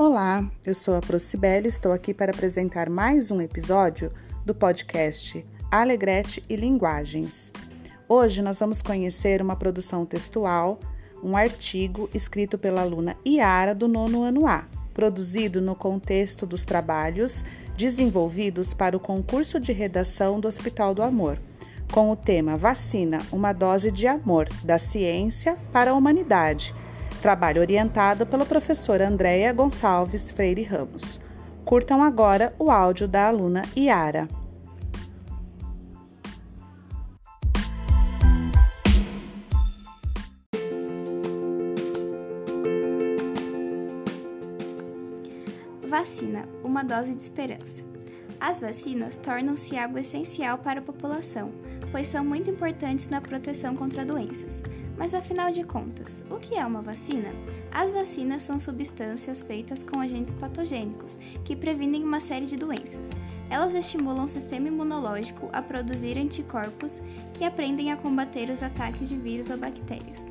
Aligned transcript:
Olá, 0.00 0.50
eu 0.64 0.72
sou 0.72 0.96
a 0.96 1.00
Procibele 1.00 1.66
e 1.66 1.68
estou 1.68 1.92
aqui 1.92 2.14
para 2.14 2.32
apresentar 2.32 2.88
mais 2.88 3.30
um 3.30 3.38
episódio 3.38 4.10
do 4.46 4.54
podcast 4.54 5.44
Alegrete 5.70 6.42
e 6.48 6.56
Linguagens. 6.56 7.52
Hoje 8.08 8.40
nós 8.40 8.58
vamos 8.58 8.80
conhecer 8.80 9.42
uma 9.42 9.54
produção 9.54 10.06
textual, 10.06 10.80
um 11.22 11.36
artigo 11.36 12.08
escrito 12.14 12.56
pela 12.56 12.80
aluna 12.80 13.14
Iara 13.26 13.74
do 13.74 13.86
nono 13.86 14.22
ano 14.22 14.46
A, 14.46 14.66
produzido 14.94 15.60
no 15.60 15.74
contexto 15.74 16.46
dos 16.46 16.64
trabalhos 16.64 17.44
desenvolvidos 17.76 18.72
para 18.72 18.96
o 18.96 19.00
concurso 19.00 19.60
de 19.60 19.70
redação 19.70 20.40
do 20.40 20.48
Hospital 20.48 20.94
do 20.94 21.02
Amor, 21.02 21.38
com 21.92 22.10
o 22.10 22.16
tema 22.16 22.56
Vacina, 22.56 23.18
uma 23.30 23.52
dose 23.52 23.90
de 23.90 24.06
amor 24.06 24.48
da 24.64 24.78
ciência 24.78 25.58
para 25.70 25.90
a 25.90 25.94
humanidade 25.94 26.74
Trabalho 27.20 27.60
orientado 27.60 28.24
pelo 28.24 28.46
professor 28.46 29.02
Andréia 29.02 29.52
Gonçalves 29.52 30.32
Freire 30.32 30.62
Ramos. 30.62 31.20
Curtam 31.66 32.02
agora 32.02 32.54
o 32.58 32.70
áudio 32.70 33.06
da 33.06 33.28
aluna 33.28 33.60
Iara. 33.76 34.26
Vacina, 45.86 46.48
uma 46.64 46.82
dose 46.82 47.14
de 47.14 47.20
esperança. 47.20 47.84
As 48.40 48.58
vacinas 48.58 49.18
tornam-se 49.18 49.76
algo 49.76 49.98
essencial 49.98 50.56
para 50.56 50.80
a 50.80 50.82
população, 50.82 51.52
pois 51.92 52.08
são 52.08 52.24
muito 52.24 52.48
importantes 52.48 53.06
na 53.08 53.20
proteção 53.20 53.76
contra 53.76 54.02
doenças. 54.02 54.62
Mas 54.96 55.14
afinal 55.14 55.52
de 55.52 55.62
contas, 55.62 56.24
o 56.30 56.38
que 56.38 56.54
é 56.54 56.64
uma 56.64 56.80
vacina? 56.80 57.28
As 57.70 57.92
vacinas 57.92 58.42
são 58.42 58.58
substâncias 58.58 59.42
feitas 59.42 59.82
com 59.82 60.00
agentes 60.00 60.32
patogênicos 60.32 61.18
que 61.44 61.54
previnem 61.54 62.02
uma 62.02 62.18
série 62.18 62.46
de 62.46 62.56
doenças. 62.56 63.10
Elas 63.50 63.74
estimulam 63.74 64.24
o 64.24 64.28
sistema 64.28 64.68
imunológico 64.68 65.50
a 65.52 65.60
produzir 65.60 66.16
anticorpos 66.16 67.02
que 67.34 67.44
aprendem 67.44 67.92
a 67.92 67.96
combater 67.96 68.48
os 68.48 68.62
ataques 68.62 69.08
de 69.08 69.18
vírus 69.18 69.50
ou 69.50 69.58
bactérias. 69.58 70.26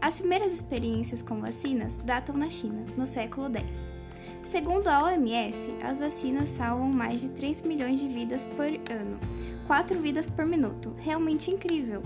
As 0.00 0.16
primeiras 0.16 0.52
experiências 0.52 1.22
com 1.22 1.40
vacinas 1.40 1.96
datam 2.04 2.36
na 2.36 2.48
China, 2.48 2.84
no 2.96 3.06
século 3.06 3.50
X. 3.52 3.97
Segundo 4.42 4.88
a 4.88 5.04
OMS, 5.04 5.74
as 5.82 5.98
vacinas 5.98 6.50
salvam 6.50 6.88
mais 6.88 7.20
de 7.20 7.28
3 7.30 7.62
milhões 7.62 8.00
de 8.00 8.08
vidas 8.08 8.46
por 8.46 8.66
ano, 8.66 9.18
4 9.66 10.00
vidas 10.00 10.28
por 10.28 10.46
minuto. 10.46 10.94
Realmente 10.98 11.50
incrível! 11.50 12.02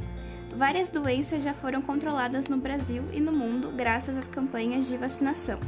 Várias 0.57 0.89
doenças 0.89 1.43
já 1.43 1.55
foram 1.55 1.81
controladas 1.81 2.47
no 2.47 2.59
Brasil 2.59 3.05
e 3.13 3.21
no 3.21 3.33
mundo 3.33 3.73
graças 3.75 4.17
às 4.17 4.27
campanhas 4.27 4.87
de 4.87 4.97
vacinação. 4.97 5.59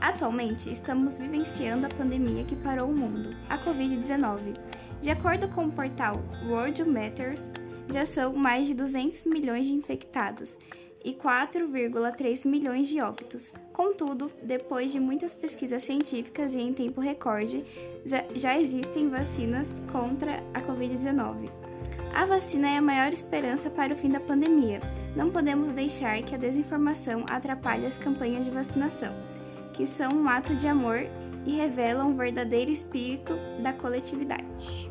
Atualmente, 0.00 0.70
estamos 0.70 1.16
vivenciando 1.16 1.86
a 1.86 1.90
pandemia 1.90 2.44
que 2.44 2.56
parou 2.56 2.90
o 2.90 2.96
mundo, 2.96 3.30
a 3.48 3.56
Covid-19. 3.56 4.56
De 5.00 5.10
acordo 5.10 5.48
com 5.48 5.66
o 5.66 5.72
portal 5.72 6.22
World 6.46 6.84
Matters, 6.84 7.52
já 7.92 8.04
são 8.04 8.34
mais 8.34 8.66
de 8.66 8.74
200 8.74 9.24
milhões 9.24 9.66
de 9.66 9.72
infectados 9.72 10.58
e 11.04 11.12
4,3 11.12 12.46
milhões 12.48 12.88
de 12.88 13.00
óbitos. 13.00 13.52
Contudo, 13.72 14.32
depois 14.42 14.90
de 14.90 14.98
muitas 14.98 15.34
pesquisas 15.34 15.82
científicas 15.82 16.54
e 16.54 16.58
em 16.58 16.72
tempo 16.72 17.00
recorde, 17.00 17.64
já 18.34 18.58
existem 18.58 19.08
vacinas 19.08 19.82
contra 19.92 20.42
a 20.54 20.62
Covid-19. 20.62 21.50
A 22.14 22.24
vacina 22.24 22.68
é 22.68 22.76
a 22.78 22.82
maior 22.82 23.12
esperança 23.12 23.68
para 23.68 23.92
o 23.92 23.96
fim 23.96 24.08
da 24.08 24.20
pandemia. 24.20 24.80
Não 25.16 25.30
podemos 25.30 25.72
deixar 25.72 26.22
que 26.22 26.34
a 26.34 26.38
desinformação 26.38 27.26
atrapalhe 27.28 27.86
as 27.86 27.98
campanhas 27.98 28.44
de 28.44 28.52
vacinação, 28.52 29.12
que 29.72 29.86
são 29.86 30.12
um 30.12 30.28
ato 30.28 30.54
de 30.54 30.68
amor 30.68 31.06
e 31.44 31.52
revelam 31.56 32.12
o 32.12 32.16
verdadeiro 32.16 32.70
espírito 32.70 33.34
da 33.60 33.72
coletividade. 33.72 34.88